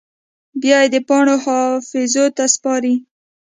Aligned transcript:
بیا 0.61 0.79
یې 0.83 0.87
د 0.93 0.95
پاڼو 1.07 1.35
حافظو 1.45 2.25
ته 2.37 2.43
سپاري 2.55 2.95